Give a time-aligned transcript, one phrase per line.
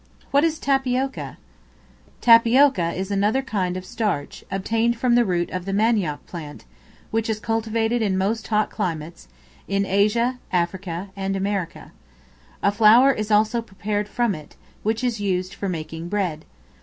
[0.31, 1.37] What is Tapioca?
[2.21, 6.65] Tapioca is another kind of starch, obtained from the root of the manioc plant,
[7.11, 9.27] which is cultivated in most hot climates,
[9.67, 11.91] in Asia, Africa, and America.
[12.63, 16.45] A flour is also prepared from it, which is used for making bread.